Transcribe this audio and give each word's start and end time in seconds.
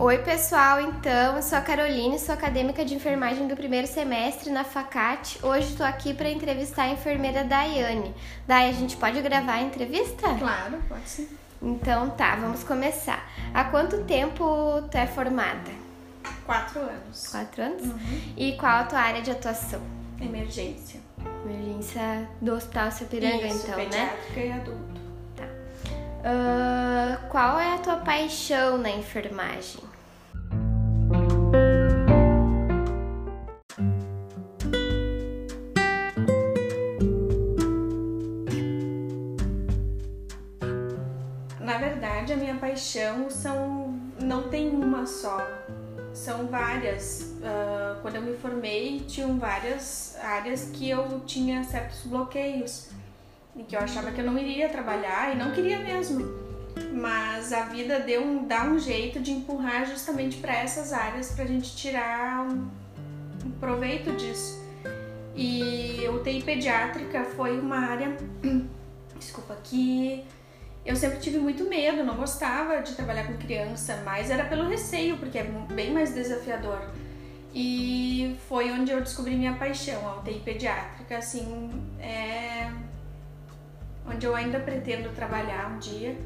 Oi, 0.00 0.16
pessoal. 0.16 0.80
Então, 0.80 1.36
eu 1.36 1.42
sou 1.42 1.58
a 1.58 1.60
Caroline, 1.60 2.18
sou 2.18 2.34
acadêmica 2.34 2.82
de 2.82 2.94
enfermagem 2.94 3.46
do 3.46 3.54
primeiro 3.54 3.86
semestre 3.86 4.50
na 4.50 4.64
Facate. 4.64 5.38
Hoje 5.44 5.72
estou 5.72 5.84
aqui 5.84 6.14
para 6.14 6.30
entrevistar 6.30 6.84
a 6.84 6.88
enfermeira 6.88 7.44
Daiane. 7.44 8.14
Dai, 8.46 8.70
a 8.70 8.72
gente 8.72 8.96
pode 8.96 9.20
gravar 9.20 9.56
a 9.56 9.60
entrevista? 9.60 10.34
Claro, 10.38 10.82
pode 10.88 11.06
sim. 11.06 11.28
Então 11.60 12.08
tá, 12.08 12.34
vamos 12.36 12.64
começar. 12.64 13.30
Há 13.52 13.64
quanto 13.64 14.02
tempo 14.04 14.80
tu 14.90 14.96
é 14.96 15.06
formada? 15.06 15.70
Quatro 16.46 16.80
anos. 16.80 17.28
Quatro 17.28 17.62
anos? 17.62 17.82
E 18.38 18.52
qual 18.52 18.78
a 18.78 18.84
tua 18.84 19.00
área 19.00 19.20
de 19.20 19.30
atuação? 19.30 19.82
Emergência. 20.18 20.98
Emergência 21.44 22.26
do 22.40 22.54
Hospital 22.54 22.90
Sapiranga, 22.90 23.46
Isso, 23.46 23.66
então, 23.66 23.76
né? 23.76 24.16
e 24.34 24.50
adulto. 24.50 25.00
Ah, 26.24 27.18
qual 27.30 27.58
é 27.58 27.74
a 27.74 27.78
tua 27.78 27.96
paixão 27.96 28.78
na 28.78 28.90
enfermagem? 28.90 29.89
Verdade, 42.00 42.32
a 42.32 42.36
minha 42.36 42.54
paixão 42.54 43.28
são 43.28 43.94
não 44.18 44.48
tem 44.48 44.70
uma 44.70 45.04
só, 45.04 45.46
são 46.14 46.46
várias. 46.46 47.36
Ah, 47.44 47.98
quando 48.00 48.16
eu 48.16 48.22
me 48.22 48.34
formei, 48.38 49.00
tinham 49.00 49.38
várias 49.38 50.16
áreas 50.22 50.70
que 50.72 50.88
eu 50.88 51.20
tinha 51.26 51.62
certos 51.62 52.00
bloqueios 52.06 52.88
e 53.54 53.62
que 53.64 53.76
eu 53.76 53.80
achava 53.80 54.10
que 54.12 54.20
eu 54.20 54.24
não 54.24 54.38
iria 54.38 54.70
trabalhar 54.70 55.34
e 55.34 55.38
não 55.38 55.52
queria 55.52 55.78
mesmo. 55.78 56.24
Mas 56.90 57.52
a 57.52 57.64
vida 57.64 58.00
deu 58.00 58.22
um, 58.22 58.46
dá 58.46 58.64
um 58.64 58.78
jeito 58.78 59.20
de 59.20 59.32
empurrar 59.32 59.84
justamente 59.84 60.38
para 60.38 60.54
essas 60.54 60.94
áreas 60.94 61.32
para 61.32 61.44
a 61.44 61.46
gente 61.46 61.76
tirar 61.76 62.46
um, 62.48 62.70
um 63.44 63.50
proveito 63.60 64.10
disso. 64.12 64.58
E 65.36 66.06
a 66.06 66.10
UTI 66.12 66.42
pediátrica 66.42 67.24
foi 67.24 67.58
uma 67.58 67.78
área, 67.78 68.16
desculpa, 69.18 69.56
que 69.62 70.24
eu 70.84 70.96
sempre 70.96 71.18
tive 71.18 71.38
muito 71.38 71.64
medo, 71.64 72.02
não 72.02 72.16
gostava 72.16 72.80
de 72.80 72.94
trabalhar 72.94 73.26
com 73.26 73.36
criança, 73.36 74.00
mas 74.04 74.30
era 74.30 74.44
pelo 74.44 74.68
receio, 74.68 75.18
porque 75.18 75.38
é 75.38 75.44
bem 75.44 75.92
mais 75.92 76.14
desafiador. 76.14 76.80
E 77.52 78.36
foi 78.48 78.70
onde 78.70 78.92
eu 78.92 79.00
descobri 79.00 79.34
minha 79.34 79.54
paixão, 79.54 80.08
a 80.08 80.16
UTI 80.20 80.40
pediátrica, 80.40 81.18
assim, 81.18 81.70
é 82.00 82.70
onde 84.06 84.26
eu 84.26 84.34
ainda 84.34 84.58
pretendo 84.58 85.10
trabalhar 85.14 85.70
um 85.70 85.78
dia. 85.78 86.16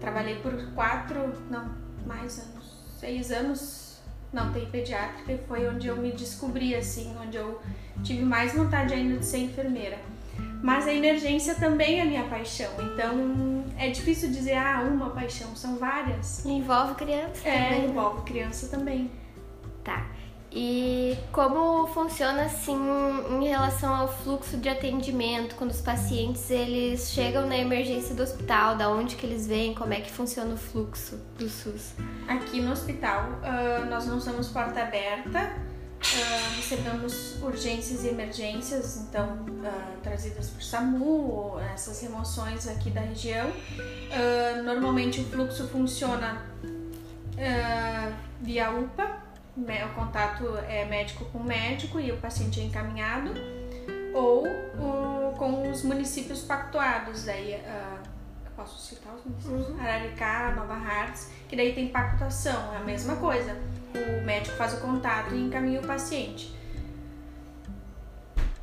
Trabalhei 0.00 0.36
por 0.36 0.72
quatro, 0.74 1.34
não, 1.50 1.74
mais 2.06 2.38
anos, 2.38 2.84
seis 2.98 3.30
anos 3.30 4.00
na 4.32 4.48
UTI 4.50 4.66
pediátrica 4.66 5.32
e 5.32 5.38
foi 5.46 5.68
onde 5.68 5.86
eu 5.86 5.96
me 5.96 6.12
descobri, 6.12 6.74
assim, 6.74 7.14
onde 7.22 7.36
eu 7.36 7.60
tive 8.02 8.24
mais 8.24 8.52
vontade 8.52 8.92
ainda 8.92 9.18
de 9.18 9.24
ser 9.24 9.38
enfermeira. 9.38 9.98
Mas 10.62 10.86
a 10.86 10.92
emergência 10.92 11.54
também 11.54 12.00
é 12.00 12.04
minha 12.04 12.24
paixão, 12.24 12.70
então 12.78 13.64
é 13.78 13.90
difícil 13.90 14.30
dizer, 14.30 14.54
ah, 14.56 14.82
uma 14.90 15.10
paixão, 15.10 15.54
são 15.54 15.76
várias. 15.76 16.44
Envolve 16.44 16.94
criança 16.94 17.40
É, 17.48 17.52
também, 17.64 17.80
né? 17.82 17.86
envolve 17.88 18.22
criança 18.22 18.68
também. 18.68 19.10
Tá. 19.84 20.06
E 20.58 21.18
como 21.32 21.86
funciona 21.88 22.44
assim 22.44 22.78
em 23.30 23.46
relação 23.46 23.94
ao 23.94 24.08
fluxo 24.08 24.56
de 24.56 24.70
atendimento 24.70 25.54
quando 25.54 25.70
os 25.70 25.82
pacientes 25.82 26.50
eles 26.50 27.10
chegam 27.10 27.46
na 27.46 27.58
emergência 27.58 28.14
do 28.14 28.22
hospital, 28.22 28.74
da 28.74 28.88
onde 28.88 29.16
que 29.16 29.26
eles 29.26 29.46
vêm, 29.46 29.74
como 29.74 29.92
é 29.92 30.00
que 30.00 30.10
funciona 30.10 30.54
o 30.54 30.56
fluxo 30.56 31.20
do 31.38 31.46
SUS? 31.48 31.92
Aqui 32.26 32.60
no 32.62 32.72
hospital, 32.72 33.28
ah, 33.42 33.84
nós 33.90 34.06
não 34.06 34.18
somos 34.18 34.48
porta 34.48 34.80
aberta, 34.80 35.54
ah, 36.14 36.54
recebemos 36.56 37.42
urgências 37.42 38.04
e 38.04 38.08
emergências, 38.08 38.96
então 38.96 39.44
ah, 39.64 39.96
trazidas 40.02 40.50
por 40.50 40.62
SAMU, 40.62 41.58
essas 41.74 42.00
remoções 42.00 42.68
aqui 42.68 42.90
da 42.90 43.00
região. 43.00 43.50
Ah, 44.12 44.62
normalmente 44.62 45.20
o 45.20 45.24
fluxo 45.24 45.68
funciona 45.68 46.44
via 48.40 48.70
UPA, 48.70 49.22
o 49.56 49.94
contato 49.94 50.44
é 50.68 50.84
médico 50.84 51.24
com 51.26 51.38
médico 51.42 52.00
e 52.00 52.12
o 52.12 52.16
paciente 52.18 52.60
é 52.60 52.64
encaminhado, 52.64 53.32
ou 54.14 54.46
com 55.36 55.70
os 55.70 55.82
municípios 55.82 56.42
pactuados, 56.42 57.24
daí 57.24 57.60
posso 58.56 58.78
citar 58.80 59.14
os 59.14 59.24
municípios? 59.24 59.78
Araricá, 59.78 60.54
Nova 60.56 60.74
Hartz, 60.74 61.30
que 61.46 61.54
daí 61.54 61.74
tem 61.74 61.88
pactuação, 61.88 62.74
é 62.74 62.78
a 62.78 62.80
mesma 62.80 63.16
coisa. 63.16 63.54
O 63.96 64.24
médico 64.24 64.56
faz 64.56 64.74
o 64.74 64.80
contato 64.80 65.34
e 65.34 65.40
encaminha 65.40 65.80
o 65.80 65.86
paciente. 65.86 66.54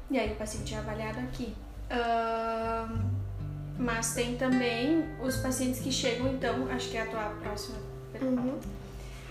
E 0.10 0.20
aí 0.20 0.32
o 0.32 0.36
paciente 0.36 0.74
é 0.76 0.78
avaliado 0.78 1.20
aqui. 1.20 1.56
Ahn, 1.90 3.24
mas 3.78 4.14
tem 4.14 4.36
também 4.38 5.06
os 5.22 5.38
pacientes 5.38 5.80
que 5.80 5.92
chegam, 5.92 6.28
então, 6.28 6.68
acho 6.72 6.90
que 6.90 6.98
é 6.98 7.02
a 7.02 7.06
tua 7.08 7.30
próxima 7.42 7.78
pergunta. 8.12 8.68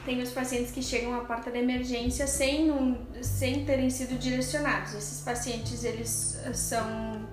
Tem 0.04 0.20
os 0.20 0.30
pacientes 0.30 0.72
que 0.72 0.82
chegam 0.82 1.14
à 1.14 1.20
porta 1.20 1.50
da 1.50 1.58
emergência 1.58 2.26
sem, 2.26 2.72
um, 2.72 2.98
sem 3.22 3.64
terem 3.64 3.88
sido 3.88 4.18
direcionados. 4.18 4.94
Esses 4.94 5.20
pacientes, 5.20 5.84
eles 5.84 6.40
eh, 6.44 6.52
são, 6.52 7.24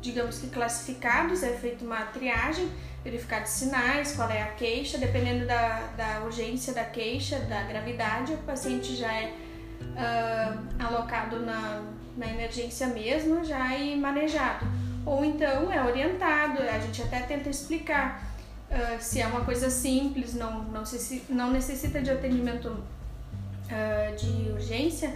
digamos 0.00 0.38
que 0.38 0.46
classificados, 0.46 1.42
é 1.42 1.52
feita 1.54 1.84
uma 1.84 2.04
triagem, 2.06 2.70
verificados 3.04 3.50
sinais, 3.50 4.14
qual 4.14 4.30
é 4.30 4.42
a 4.42 4.48
queixa, 4.48 4.96
dependendo 4.98 5.46
da, 5.46 5.80
da 5.96 6.20
urgência 6.24 6.72
da 6.72 6.84
queixa, 6.84 7.38
da 7.40 7.62
gravidade, 7.64 8.32
o 8.34 8.38
paciente 8.38 8.94
já 8.94 9.12
é 9.12 9.34
ah, 9.96 10.56
alocado 10.78 11.40
na, 11.40 11.82
na 12.16 12.26
emergência 12.28 12.86
mesmo, 12.86 13.44
já 13.44 13.74
é 13.74 13.96
manejado. 13.96 14.64
Ou 15.04 15.24
então 15.24 15.72
é 15.72 15.82
orientado, 15.84 16.62
a 16.62 16.78
gente 16.78 17.02
até 17.02 17.20
tenta 17.20 17.48
explicar 17.48 18.22
ah, 18.70 18.98
se 19.00 19.20
é 19.20 19.26
uma 19.26 19.44
coisa 19.44 19.68
simples, 19.68 20.34
não, 20.34 20.62
não, 20.64 20.84
se, 20.86 21.24
não 21.28 21.50
necessita 21.50 22.00
de 22.00 22.10
atendimento 22.10 22.82
ah, 23.68 24.14
de 24.14 24.50
urgência, 24.52 25.12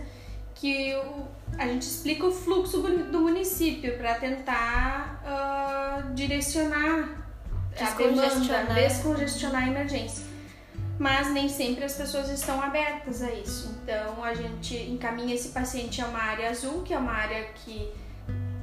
que 0.56 0.92
o- 0.96 1.26
a 1.56 1.66
gente 1.68 1.82
explica 1.82 2.26
o 2.26 2.32
fluxo 2.32 2.78
do 2.80 3.20
município 3.20 3.96
para 3.96 4.14
tentar 4.16 5.22
direcionar 6.14 7.25
Descongestionar. 7.76 8.74
descongestionar 8.74 9.64
a 9.64 9.68
emergência. 9.68 10.24
Mas 10.98 11.30
nem 11.30 11.48
sempre 11.48 11.84
as 11.84 11.94
pessoas 11.94 12.30
estão 12.30 12.60
abertas 12.60 13.22
a 13.22 13.30
isso. 13.32 13.74
Então 13.82 14.24
a 14.24 14.34
gente 14.34 14.76
encaminha 14.76 15.34
esse 15.34 15.48
paciente 15.48 16.00
a 16.00 16.06
uma 16.06 16.18
área 16.18 16.50
azul, 16.50 16.82
que 16.82 16.94
é 16.94 16.98
uma 16.98 17.12
área 17.12 17.44
que 17.64 17.92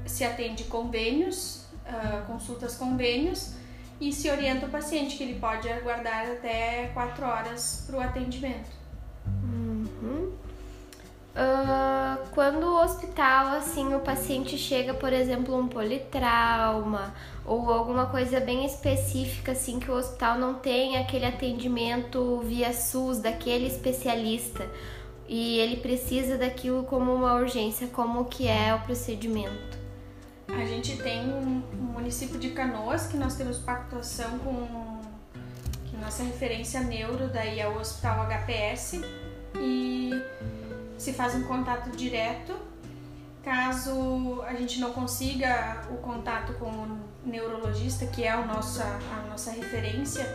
se 0.05 0.23
atende 0.23 0.63
convênios, 0.65 1.65
ah, 1.85 2.23
consultas 2.25 2.75
convênios, 2.75 3.53
e 4.01 4.11
se 4.11 4.29
orienta 4.29 4.65
o 4.65 4.69
paciente 4.69 5.15
que 5.15 5.23
ele 5.23 5.39
pode 5.39 5.69
aguardar 5.69 6.25
até 6.31 6.89
4 6.93 7.25
horas 7.25 7.83
para 7.85 7.97
o 7.97 8.01
atendimento. 8.01 8.69
Ah, 11.35 11.92
quando 12.33 12.63
o 12.63 12.83
hospital, 12.83 13.47
assim, 13.57 13.93
o 13.93 13.99
paciente 13.99 14.57
chega, 14.57 14.93
por 14.93 15.13
exemplo, 15.13 15.55
um 15.55 15.67
politrauma 15.67 17.13
ou 17.45 17.69
alguma 17.71 18.07
coisa 18.07 18.39
bem 18.39 18.65
específica, 18.65 19.51
assim, 19.51 19.79
que 19.79 19.91
o 19.91 19.93
hospital 19.93 20.37
não 20.39 20.55
tem 20.55 20.97
aquele 20.97 21.25
atendimento 21.25 22.41
via 22.43 22.73
SUS 22.73 23.19
daquele 23.19 23.67
especialista 23.67 24.67
e 25.27 25.59
ele 25.59 25.77
precisa 25.77 26.37
daquilo 26.37 26.83
como 26.83 27.13
uma 27.13 27.35
urgência, 27.35 27.87
como 27.87 28.25
que 28.25 28.47
é 28.47 28.73
o 28.73 28.79
procedimento? 28.79 29.77
A 30.47 30.65
gente 30.65 30.97
tem 30.97 31.21
um 31.21 31.63
município 31.77 32.39
de 32.39 32.49
Canoas 32.49 33.07
que 33.07 33.17
nós 33.17 33.35
temos 33.35 33.59
pactuação 33.59 34.39
com 34.39 35.01
que 35.85 35.95
nossa 35.97 36.23
referência 36.23 36.81
neuro 36.81 37.29
daí 37.31 37.59
é 37.59 37.67
o 37.67 37.79
Hospital 37.79 38.27
HPS 38.27 39.01
e 39.55 40.11
se 40.97 41.13
faz 41.13 41.35
um 41.35 41.43
contato 41.43 41.89
direto. 41.91 42.55
Caso 43.43 44.41
a 44.43 44.53
gente 44.53 44.79
não 44.79 44.93
consiga 44.93 45.81
o 45.91 45.97
contato 45.97 46.53
com 46.53 46.69
o 46.69 46.97
neurologista, 47.25 48.05
que 48.05 48.23
é 48.23 48.35
o 48.35 48.45
nossa, 48.45 48.83
a 48.83 49.29
nossa 49.29 49.51
referência, 49.51 50.25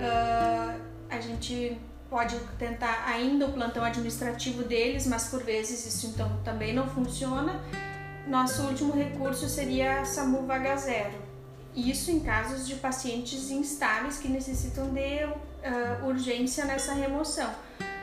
ah, 0.00 0.76
a 1.08 1.20
gente 1.20 1.78
pode 2.10 2.36
tentar 2.58 3.04
ainda 3.06 3.46
o 3.46 3.52
plantão 3.52 3.84
administrativo 3.84 4.64
deles, 4.64 5.06
mas 5.06 5.28
por 5.28 5.42
vezes 5.42 5.86
isso 5.86 6.08
então 6.08 6.30
também 6.44 6.74
não 6.74 6.88
funciona. 6.88 7.60
Nosso 8.26 8.62
último 8.62 8.92
recurso 8.92 9.48
seria 9.48 10.00
a 10.00 10.04
SAMU 10.04 10.46
Vaga 10.46 10.76
Zero. 10.76 11.22
Isso 11.74 12.10
em 12.10 12.20
casos 12.20 12.66
de 12.66 12.76
pacientes 12.76 13.50
instáveis 13.50 14.18
que 14.18 14.28
necessitam 14.28 14.92
de 14.92 15.24
ah, 15.64 16.04
urgência 16.04 16.64
nessa 16.64 16.94
remoção. 16.94 17.50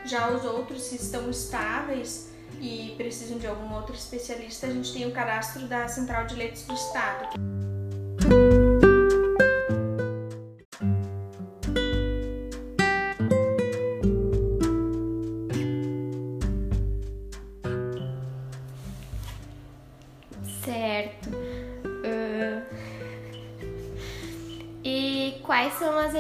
Já 0.05 0.29
os 0.31 0.43
outros 0.43 0.89
que 0.89 0.95
estão 0.95 1.29
estáveis 1.29 2.29
e 2.59 2.93
precisam 2.97 3.37
de 3.37 3.47
algum 3.47 3.73
outro 3.73 3.95
especialista, 3.95 4.67
a 4.67 4.71
gente 4.71 4.91
tem 4.91 5.07
o 5.07 5.11
cadastro 5.11 5.67
da 5.67 5.87
Central 5.87 6.25
de 6.25 6.35
Leitos 6.35 6.63
do 6.63 6.73
Estado. 6.73 7.39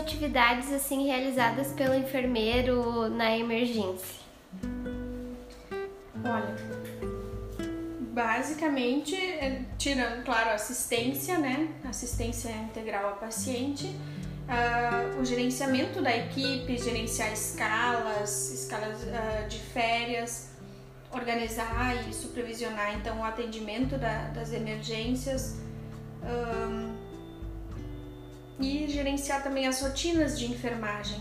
Atividades 0.01 0.71
assim 0.73 1.05
realizadas 1.05 1.71
pelo 1.73 1.93
enfermeiro 1.93 3.09
na 3.09 3.37
emergência? 3.37 4.21
Olha, 6.23 6.55
basicamente, 8.11 9.15
é, 9.15 9.63
tirando, 9.77 10.23
claro, 10.23 10.51
assistência, 10.51 11.37
né? 11.37 11.69
Assistência 11.85 12.49
integral 12.49 13.09
ao 13.09 13.15
paciente, 13.15 13.87
uh, 13.87 15.19
o 15.19 15.25
gerenciamento 15.25 16.01
da 16.01 16.15
equipe, 16.15 16.77
gerenciar 16.77 17.31
escalas, 17.31 18.51
escalas 18.51 19.03
uh, 19.03 19.47
de 19.47 19.57
férias, 19.57 20.51
organizar 21.11 22.07
e 22.09 22.13
supervisionar 22.13 22.95
então 22.95 23.19
o 23.19 23.23
atendimento 23.23 23.97
da, 23.97 24.27
das 24.29 24.53
emergências 24.53 25.57
e 28.61 28.87
gerenciar 28.87 29.43
também 29.43 29.67
as 29.67 29.81
rotinas 29.81 30.39
de 30.39 30.45
enfermagem. 30.45 31.19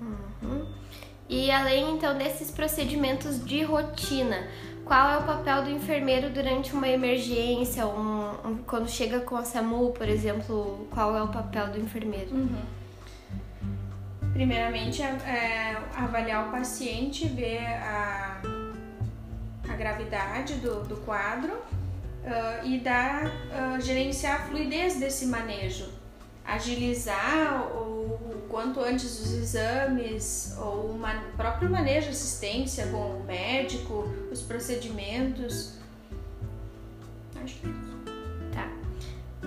Uhum. 0.00 0.66
E 1.28 1.50
além 1.50 1.94
então 1.94 2.18
desses 2.18 2.50
procedimentos 2.50 3.44
de 3.44 3.62
rotina, 3.62 4.48
qual 4.84 5.10
é 5.10 5.18
o 5.18 5.22
papel 5.22 5.62
do 5.62 5.70
enfermeiro 5.70 6.30
durante 6.30 6.72
uma 6.72 6.88
emergência, 6.88 7.86
um, 7.86 8.30
um, 8.44 8.58
quando 8.66 8.88
chega 8.88 9.20
com 9.20 9.36
a 9.36 9.44
SAMU, 9.44 9.92
por 9.92 10.08
exemplo, 10.08 10.88
qual 10.90 11.16
é 11.16 11.22
o 11.22 11.28
papel 11.28 11.68
do 11.68 11.78
enfermeiro? 11.78 12.34
Uhum. 12.34 12.62
Primeiramente, 14.32 15.02
é, 15.02 15.06
é, 15.06 15.76
avaliar 15.94 16.48
o 16.48 16.50
paciente, 16.50 17.28
ver 17.28 17.64
a, 17.64 18.40
a 19.68 19.76
gravidade 19.76 20.54
do, 20.54 20.82
do 20.82 20.96
quadro 20.98 21.52
uh, 21.52 22.64
e 22.66 22.78
dar, 22.78 23.26
uh, 23.26 23.80
gerenciar 23.80 24.40
a 24.40 24.44
fluidez 24.46 24.98
desse 24.98 25.26
manejo, 25.26 25.88
agilizar 26.54 27.68
o, 27.76 28.14
o 28.14 28.46
quanto 28.48 28.80
antes 28.80 29.20
os 29.20 29.32
exames 29.32 30.56
ou 30.58 30.90
o 30.90 31.00
próprio 31.36 31.70
manejo, 31.70 32.10
assistência 32.10 32.86
com 32.88 33.20
o 33.20 33.24
médico, 33.24 34.08
os 34.30 34.42
procedimentos. 34.42 35.78
Acho 37.42 37.54
que 37.56 37.66
é 37.66 37.70
isso. 37.70 37.98
Tá. 38.52 38.68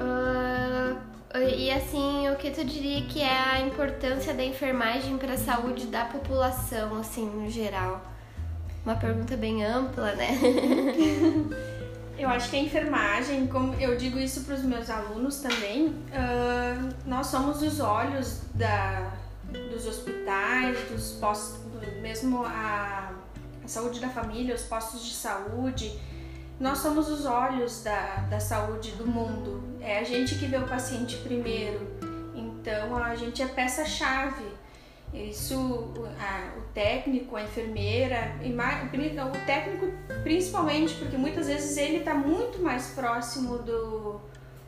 Uh... 0.02 1.14
E 1.36 1.72
assim, 1.72 2.30
o 2.30 2.36
que 2.36 2.52
tu 2.52 2.64
diria 2.64 3.08
que 3.08 3.20
é 3.20 3.40
a 3.40 3.60
importância 3.62 4.36
da 4.36 4.44
enfermagem 4.44 5.18
para 5.18 5.34
a 5.34 5.38
saúde 5.38 5.88
da 5.88 6.06
população, 6.06 6.96
assim, 7.00 7.26
no 7.26 7.50
geral? 7.50 8.06
Uma 8.86 8.96
pergunta 8.96 9.36
bem 9.36 9.66
ampla, 9.66 10.14
né? 10.14 10.38
Eu 12.24 12.30
acho 12.30 12.50
que 12.50 12.56
a 12.56 12.60
enfermagem, 12.60 13.48
como 13.48 13.74
eu 13.74 13.98
digo 13.98 14.18
isso 14.18 14.46
para 14.46 14.56
os 14.56 14.64
meus 14.64 14.90
alunos 14.90 15.42
também, 15.42 15.88
uh, 15.88 16.94
nós 17.06 17.28
somos 17.28 17.62
os 17.62 17.82
olhos 17.82 18.40
da, 18.56 19.12
dos 19.70 19.86
hospitais, 19.86 20.90
dos 20.90 21.18
postos, 21.20 21.60
mesmo 22.02 22.46
a, 22.46 23.12
a 23.62 23.68
saúde 23.68 24.00
da 24.00 24.08
família, 24.08 24.56
os 24.56 24.62
postos 24.62 25.04
de 25.04 25.14
saúde. 25.14 26.00
Nós 26.62 26.78
somos 26.78 27.10
os 27.10 27.26
olhos 27.26 27.84
da, 27.84 28.26
da 28.30 28.40
saúde 28.40 28.92
do 28.92 29.06
mundo. 29.06 29.62
É 29.82 30.00
a 30.00 30.04
gente 30.06 30.36
que 30.36 30.46
vê 30.46 30.56
o 30.56 30.66
paciente 30.66 31.18
primeiro. 31.18 31.86
Então 32.34 32.96
a 33.04 33.18
gente 33.18 33.42
é 33.42 33.48
peça-chave 33.48 34.46
isso, 35.14 35.94
a, 36.20 36.52
técnico, 36.74 37.36
a 37.36 37.44
enfermeira, 37.44 38.36
o 38.42 39.46
técnico 39.46 39.92
principalmente, 40.24 40.96
porque 40.96 41.18
muitas 41.18 41.48
vezes 41.48 41.78
ele 41.78 41.98
está 41.98 42.14
muito 42.14 42.62
mais 42.62 42.88
próximo 42.88 43.60
do, 43.60 44.20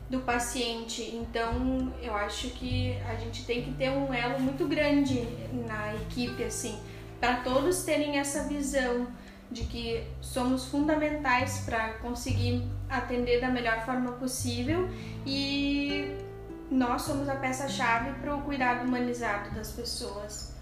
do 0.08 0.20
paciente. 0.20 1.14
Então, 1.14 1.92
eu 2.00 2.14
acho 2.14 2.50
que 2.50 2.96
a 3.08 3.14
gente 3.16 3.44
tem 3.44 3.62
que 3.62 3.72
ter 3.72 3.90
um 3.90 4.12
elo 4.12 4.40
muito 4.40 4.66
grande 4.66 5.26
na 5.66 5.94
equipe, 5.94 6.42
assim, 6.44 6.78
para 7.20 7.36
todos 7.36 7.82
terem 7.84 8.18
essa 8.18 8.44
visão 8.44 9.08
de 9.50 9.64
que 9.64 10.04
somos 10.20 10.66
fundamentais 10.66 11.62
para 11.64 11.94
conseguir 11.94 12.64
atender 12.88 13.40
da 13.40 13.48
melhor 13.48 13.84
forma 13.84 14.12
possível 14.12 14.88
e 15.24 16.16
nós 16.70 17.02
somos 17.02 17.28
a 17.28 17.36
peça-chave 17.36 18.12
para 18.20 18.34
o 18.34 18.42
cuidado 18.42 18.84
humanizado 18.84 19.54
das 19.54 19.70
pessoas. 19.70 20.55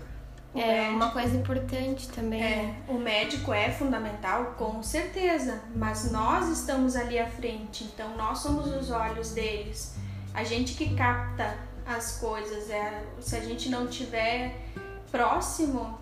O 0.54 0.58
é 0.58 0.66
médico, 0.66 0.96
uma 0.96 1.10
coisa 1.10 1.36
importante 1.36 2.08
também. 2.08 2.40
É, 2.40 2.56
né? 2.56 2.76
o 2.88 2.94
médico 2.94 3.52
é 3.52 3.70
fundamental, 3.70 4.54
com 4.56 4.82
certeza, 4.82 5.60
mas 5.74 6.12
nós 6.12 6.48
estamos 6.48 6.94
ali 6.94 7.18
à 7.18 7.26
frente, 7.26 7.84
então 7.84 8.16
nós 8.16 8.38
somos 8.38 8.66
os 8.68 8.90
olhos 8.90 9.32
deles. 9.32 9.96
A 10.32 10.44
gente 10.44 10.74
que 10.74 10.94
capta 10.94 11.58
as 11.84 12.18
coisas, 12.18 12.70
é, 12.70 13.02
se 13.20 13.36
a 13.36 13.40
gente 13.40 13.68
não 13.68 13.88
tiver 13.88 14.56
próximo, 15.10 15.98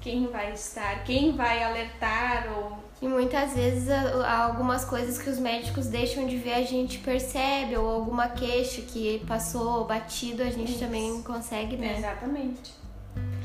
quem 0.00 0.26
vai 0.26 0.52
estar? 0.52 1.04
Quem 1.04 1.36
vai 1.36 1.62
alertar 1.62 2.48
ou 2.56 2.82
e 3.00 3.08
muitas 3.08 3.54
vezes 3.54 3.88
algumas 3.90 4.84
coisas 4.84 5.18
que 5.18 5.28
os 5.28 5.36
médicos 5.36 5.88
deixam 5.88 6.24
de 6.24 6.36
ver 6.36 6.54
a 6.54 6.62
gente 6.62 6.98
percebe, 7.00 7.76
ou 7.76 7.90
alguma 7.90 8.28
queixa 8.28 8.80
que 8.80 9.20
passou 9.26 9.84
batido, 9.84 10.40
a 10.40 10.50
gente 10.50 10.70
Isso. 10.70 10.78
também 10.78 11.20
consegue, 11.20 11.76
né? 11.76 11.98
Exatamente. 11.98 12.81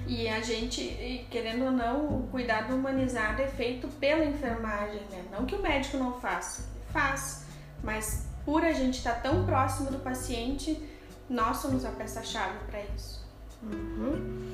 E 0.07 0.27
a 0.29 0.39
gente, 0.41 1.27
querendo 1.29 1.65
ou 1.65 1.71
não, 1.71 2.05
o 2.05 2.27
cuidado 2.31 2.73
humanizado 2.73 3.41
é 3.41 3.47
feito 3.47 3.87
pela 3.99 4.23
enfermagem, 4.23 5.01
né? 5.11 5.25
Não 5.31 5.45
que 5.45 5.53
o 5.53 5.61
médico 5.61 5.97
não 5.97 6.13
faça, 6.19 6.63
faz, 6.93 7.45
mas 7.83 8.25
por 8.45 8.63
a 8.63 8.71
gente 8.71 8.99
estar 8.99 9.15
tá 9.15 9.29
tão 9.29 9.45
próximo 9.45 9.91
do 9.91 9.99
paciente, 9.99 10.81
nós 11.29 11.57
somos 11.57 11.83
a 11.83 11.89
peça-chave 11.89 12.57
para 12.67 12.81
isso. 12.95 13.25
Uhum. 13.61 14.47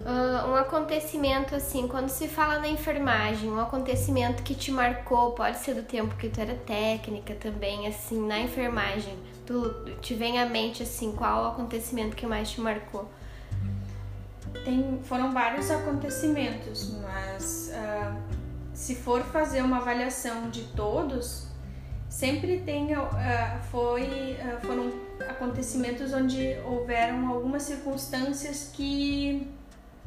Uh, 0.00 0.50
um 0.50 0.54
acontecimento 0.54 1.54
assim, 1.54 1.88
quando 1.88 2.08
se 2.08 2.28
fala 2.28 2.58
na 2.58 2.68
enfermagem, 2.68 3.50
um 3.50 3.60
acontecimento 3.60 4.42
que 4.42 4.54
te 4.54 4.70
marcou, 4.70 5.32
pode 5.32 5.58
ser 5.58 5.74
do 5.74 5.82
tempo 5.82 6.14
que 6.16 6.28
tu 6.28 6.40
era 6.40 6.54
técnica 6.54 7.34
também, 7.34 7.86
assim, 7.86 8.26
na 8.26 8.40
enfermagem, 8.40 9.18
tu 9.44 9.84
te 10.00 10.14
vem 10.14 10.40
à 10.40 10.46
mente 10.46 10.82
assim, 10.82 11.12
qual 11.12 11.44
o 11.44 11.48
acontecimento 11.48 12.16
que 12.16 12.26
mais 12.26 12.50
te 12.50 12.60
marcou? 12.60 13.10
Tem, 14.70 15.00
foram 15.02 15.32
vários 15.32 15.68
acontecimentos, 15.68 16.94
mas 17.02 17.72
uh, 17.74 18.16
se 18.72 18.94
for 18.94 19.20
fazer 19.24 19.62
uma 19.62 19.78
avaliação 19.78 20.48
de 20.48 20.62
todos, 20.76 21.48
sempre 22.08 22.60
tem 22.60 22.94
uh, 22.96 23.08
foi 23.72 24.36
foram 24.62 24.92
acontecimentos 25.28 26.12
onde 26.12 26.56
houveram 26.64 27.26
algumas 27.26 27.64
circunstâncias 27.64 28.70
que 28.72 29.50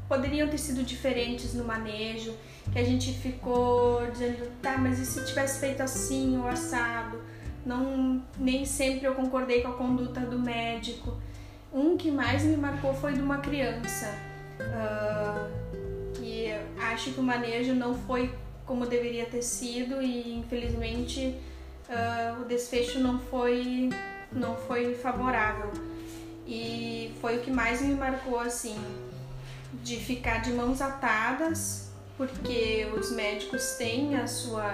poderiam 0.07 0.47
ter 0.47 0.57
sido 0.57 0.81
diferentes 0.81 1.53
no 1.53 1.65
manejo, 1.65 2.33
que 2.71 2.79
a 2.79 2.85
gente 2.85 3.11
ficou 3.11 4.09
dizendo, 4.11 4.49
tá, 4.61 4.77
mas 4.77 4.97
e 4.97 5.05
se 5.05 5.25
tivesse 5.25 5.59
feito 5.59 5.83
assim 5.83 6.37
ou 6.37 6.47
assado? 6.47 7.21
Não, 7.65 8.23
nem 8.39 8.63
sempre 8.63 9.05
eu 9.05 9.13
concordei 9.13 9.61
com 9.61 9.67
a 9.67 9.73
conduta 9.73 10.21
do 10.21 10.39
médico. 10.39 11.17
Um 11.73 11.97
que 11.97 12.09
mais 12.09 12.43
me 12.43 12.55
marcou 12.55 12.93
foi 12.93 13.13
de 13.13 13.21
uma 13.21 13.39
criança, 13.39 14.32
uh, 14.59 16.13
que 16.13 16.51
acho 16.91 17.11
que 17.11 17.19
o 17.19 17.23
manejo 17.23 17.73
não 17.73 17.95
foi 17.95 18.33
como 18.65 18.85
deveria 18.85 19.25
ter 19.25 19.41
sido 19.41 20.01
e 20.01 20.37
infelizmente 20.37 21.35
uh, 21.89 22.41
o 22.41 22.45
desfecho 22.45 22.99
não 22.99 23.19
foi, 23.19 23.89
não 24.31 24.55
foi 24.55 24.95
favorável. 24.95 25.71
E 26.45 27.13
foi 27.21 27.37
o 27.37 27.41
que 27.41 27.51
mais 27.51 27.81
me 27.81 27.93
marcou 27.93 28.39
assim 28.39 28.77
de 29.81 29.97
ficar 29.97 30.39
de 30.39 30.51
mãos 30.51 30.81
atadas, 30.81 31.91
porque 32.17 32.87
os 32.97 33.11
médicos 33.11 33.75
têm 33.77 34.15
a 34.15 34.27
sua 34.27 34.71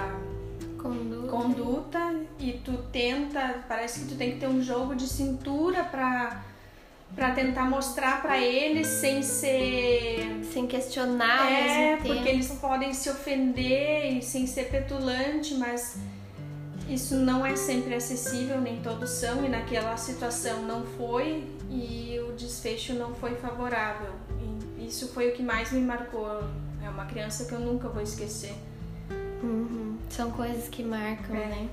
conduta, 0.81 1.27
conduta 1.27 2.15
e 2.39 2.53
tu 2.53 2.77
tenta, 2.91 3.63
parece 3.67 4.01
que 4.01 4.07
tu 4.07 4.15
tem 4.15 4.33
que 4.33 4.39
ter 4.39 4.47
um 4.47 4.61
jogo 4.61 4.95
de 4.95 5.07
cintura 5.07 5.83
para 5.83 6.43
para 7.15 7.31
tentar 7.31 7.69
mostrar 7.69 8.21
para 8.21 8.37
eles 8.37 8.87
sem 8.87 9.21
ser 9.21 10.41
sem 10.51 10.65
questionar 10.67 11.51
é 11.51 11.97
porque 11.97 12.29
eles 12.29 12.47
podem 12.51 12.93
se 12.93 13.09
ofender 13.09 14.17
e 14.17 14.21
sem 14.21 14.47
ser 14.47 14.69
petulante 14.69 15.55
mas 15.55 15.97
isso 16.87 17.15
não 17.15 17.45
é 17.45 17.55
sempre 17.55 17.93
acessível 17.93 18.59
nem 18.61 18.81
todos 18.81 19.09
são 19.09 19.45
e 19.45 19.49
naquela 19.49 19.95
situação 19.97 20.63
não 20.63 20.85
foi 20.85 21.45
e 21.69 22.19
o 22.27 22.31
desfecho 22.33 22.93
não 22.93 23.13
foi 23.13 23.35
favorável 23.35 24.13
isso 24.89 25.07
foi 25.09 25.29
o 25.29 25.33
que 25.33 25.43
mais 25.43 25.71
me 25.71 25.81
marcou. 25.81 26.43
É 26.83 26.89
uma 26.89 27.05
criança 27.05 27.45
que 27.45 27.51
eu 27.51 27.59
nunca 27.59 27.87
vou 27.87 28.01
esquecer. 28.01 28.55
Uhum. 29.43 29.99
São 30.09 30.31
coisas 30.31 30.67
que 30.67 30.81
marcam, 30.81 31.35
é. 31.35 31.45
né? 31.45 31.69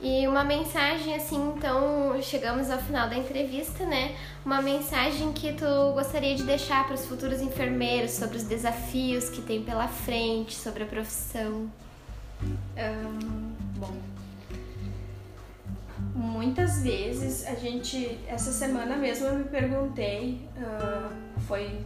E 0.00 0.28
uma 0.28 0.44
mensagem 0.44 1.14
assim, 1.14 1.54
então 1.56 2.20
chegamos 2.20 2.70
ao 2.70 2.78
final 2.78 3.08
da 3.08 3.16
entrevista, 3.16 3.86
né? 3.86 4.14
Uma 4.44 4.60
mensagem 4.60 5.32
que 5.32 5.54
tu 5.54 5.92
gostaria 5.94 6.34
de 6.34 6.42
deixar 6.42 6.84
para 6.84 6.94
os 6.94 7.06
futuros 7.06 7.40
enfermeiros 7.40 8.10
sobre 8.10 8.36
os 8.36 8.42
desafios 8.42 9.30
que 9.30 9.40
tem 9.40 9.62
pela 9.62 9.88
frente, 9.88 10.54
sobre 10.54 10.82
a 10.82 10.86
profissão. 10.86 11.70
Um, 12.42 13.52
bom, 13.78 13.96
muitas 16.14 16.82
vezes 16.82 17.46
a 17.46 17.54
gente, 17.54 18.18
essa 18.28 18.52
semana 18.52 18.96
mesmo 18.96 19.26
eu 19.26 19.38
me 19.38 19.44
perguntei, 19.44 20.46
uh, 20.58 21.40
foi 21.40 21.80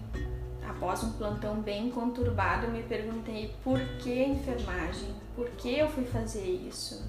após 0.68 1.04
um 1.04 1.12
plantão 1.12 1.60
bem 1.60 1.90
conturbado, 1.90 2.66
eu 2.66 2.72
me 2.72 2.82
perguntei 2.82 3.54
por 3.62 3.78
que 3.98 4.24
enfermagem, 4.24 5.14
por 5.36 5.48
que 5.50 5.78
eu 5.78 5.88
fui 5.88 6.04
fazer 6.04 6.44
isso. 6.68 7.04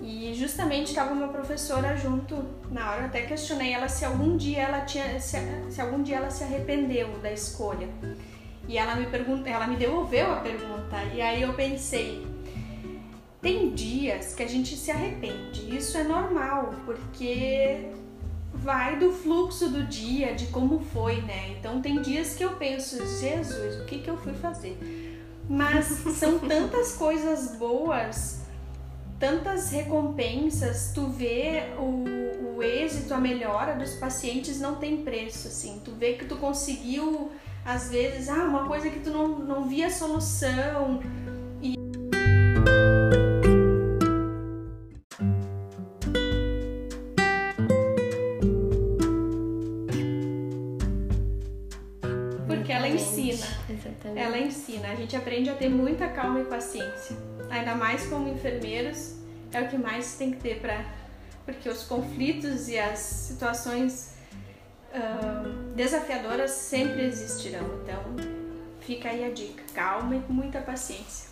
E 0.00 0.32
justamente 0.34 0.88
estava 0.88 1.12
uma 1.12 1.28
professora 1.28 1.96
junto 1.96 2.44
na 2.70 2.90
hora, 2.90 3.02
eu 3.02 3.06
até 3.06 3.22
questionei 3.22 3.72
ela 3.72 3.88
se 3.88 4.04
algum 4.04 4.36
dia 4.36 4.62
ela 4.62 4.80
tinha, 4.80 5.20
se, 5.20 5.36
se 5.70 5.80
algum 5.80 6.02
dia 6.02 6.16
ela 6.16 6.30
se 6.30 6.42
arrependeu 6.42 7.18
da 7.18 7.30
escolha. 7.30 7.88
E 8.66 8.78
ela 8.78 8.96
me 8.96 9.06
perguntou, 9.06 9.46
ela 9.46 9.66
me 9.66 9.76
devolveu 9.76 10.32
a 10.32 10.36
pergunta. 10.36 11.02
E 11.14 11.20
aí 11.20 11.42
eu 11.42 11.52
pensei, 11.54 12.26
tem 13.40 13.74
dias 13.74 14.34
que 14.34 14.42
a 14.42 14.48
gente 14.48 14.76
se 14.76 14.90
arrepende. 14.90 15.76
Isso 15.76 15.98
é 15.98 16.04
normal, 16.04 16.74
porque 16.84 17.90
vai 18.54 18.98
do 18.98 19.10
fluxo 19.10 19.68
do 19.68 19.82
dia, 19.82 20.34
de 20.34 20.46
como 20.46 20.78
foi, 20.78 21.20
né? 21.22 21.56
Então 21.58 21.82
tem 21.82 22.00
dias 22.00 22.34
que 22.34 22.44
eu 22.44 22.52
penso, 22.52 23.04
Jesus, 23.18 23.80
o 23.80 23.84
que 23.84 23.98
que 23.98 24.08
eu 24.08 24.16
fui 24.16 24.32
fazer? 24.34 24.78
Mas 25.48 25.86
são 25.86 26.38
tantas 26.38 26.94
coisas 26.94 27.56
boas, 27.56 28.41
tantas 29.22 29.70
recompensas, 29.70 30.90
tu 30.92 31.06
vê 31.06 31.62
o, 31.78 32.56
o 32.56 32.60
êxito, 32.60 33.14
a 33.14 33.18
melhora 33.18 33.76
dos 33.76 33.94
pacientes 33.94 34.58
não 34.58 34.74
tem 34.74 35.04
preço, 35.04 35.46
assim. 35.46 35.80
Tu 35.84 35.92
vê 35.92 36.14
que 36.14 36.24
tu 36.24 36.34
conseguiu, 36.38 37.30
às 37.64 37.88
vezes, 37.88 38.28
ah, 38.28 38.42
uma 38.42 38.66
coisa 38.66 38.90
que 38.90 38.98
tu 38.98 39.10
não, 39.10 39.28
não 39.38 39.68
via 39.68 39.88
solução, 39.90 41.00
A 54.92 54.94
gente 54.94 55.16
aprende 55.16 55.48
a 55.48 55.54
ter 55.54 55.70
muita 55.70 56.06
calma 56.06 56.40
e 56.40 56.44
paciência. 56.44 57.16
Ainda 57.48 57.74
mais 57.74 58.04
como 58.08 58.28
enfermeiros, 58.28 59.14
é 59.50 59.62
o 59.62 59.68
que 59.68 59.78
mais 59.78 60.16
tem 60.16 60.32
que 60.32 60.36
ter 60.36 60.60
para. 60.60 60.84
Porque 61.46 61.66
os 61.66 61.84
conflitos 61.84 62.68
e 62.68 62.78
as 62.78 62.98
situações 62.98 64.14
uh, 64.92 65.74
desafiadoras 65.74 66.50
sempre 66.50 67.06
existirão. 67.06 67.64
Então, 67.82 68.02
fica 68.80 69.08
aí 69.08 69.24
a 69.24 69.30
dica: 69.30 69.62
calma 69.74 70.16
e 70.16 70.20
com 70.20 70.34
muita 70.34 70.60
paciência. 70.60 71.30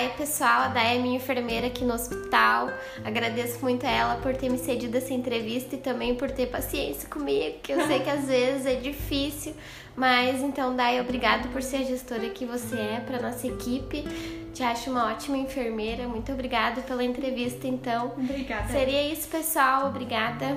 Daya, 0.00 0.10
pessoal. 0.10 0.62
A 0.62 0.68
Daya 0.68 0.96
é 0.96 0.98
minha 0.98 1.16
enfermeira 1.16 1.66
aqui 1.66 1.84
no 1.84 1.92
hospital. 1.92 2.70
Agradeço 3.04 3.60
muito 3.60 3.86
a 3.86 3.90
ela 3.90 4.14
por 4.16 4.34
ter 4.34 4.48
me 4.48 4.56
cedido 4.56 4.96
essa 4.96 5.12
entrevista 5.12 5.74
e 5.74 5.78
também 5.78 6.14
por 6.14 6.30
ter 6.30 6.46
paciência 6.46 7.06
comigo, 7.06 7.58
que 7.62 7.72
eu 7.72 7.86
sei 7.86 8.00
que 8.00 8.08
às 8.08 8.24
vezes 8.26 8.64
é 8.64 8.76
difícil. 8.76 9.54
Mas 9.94 10.40
então, 10.40 10.74
Daya, 10.74 11.02
obrigada 11.02 11.48
por 11.48 11.62
ser 11.62 11.78
a 11.78 11.82
gestora 11.82 12.30
que 12.30 12.46
você 12.46 12.76
é 12.76 13.02
para 13.04 13.20
nossa 13.20 13.46
equipe. 13.46 14.02
Te 14.54 14.62
acho 14.62 14.90
uma 14.90 15.12
ótima 15.12 15.36
enfermeira. 15.36 16.08
Muito 16.08 16.32
obrigada 16.32 16.80
pela 16.80 17.04
entrevista, 17.04 17.66
então. 17.66 18.14
Obrigada. 18.16 18.72
Seria 18.72 19.12
isso, 19.12 19.28
pessoal. 19.28 19.88
Obrigada. 19.88 20.56